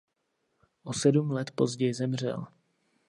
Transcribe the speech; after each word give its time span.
O 0.83 0.93
sedm 0.93 1.31
let 1.31 1.51
později 1.51 1.93
zemřel. 1.93 2.47